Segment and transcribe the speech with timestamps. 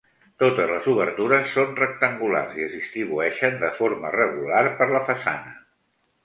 [0.43, 5.55] Totes les obertures són rectangulars i es distribueixen de forma regular per la façana.